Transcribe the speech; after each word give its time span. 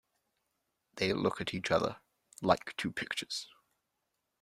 They 0.95 1.13
look 1.13 1.41
at 1.41 1.53
each 1.53 1.69
other, 1.69 1.97
like 2.41 2.75
two 2.75 2.91
pictures. 2.91 3.45